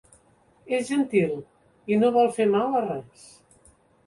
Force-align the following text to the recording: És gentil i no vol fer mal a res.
És 0.77 0.87
gentil 0.87 1.35
i 1.93 2.01
no 2.05 2.09
vol 2.17 2.33
fer 2.39 2.49
mal 2.57 2.79
a 2.81 2.83
res. 2.89 3.29